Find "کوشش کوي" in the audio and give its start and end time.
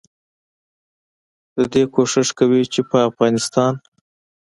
1.95-2.61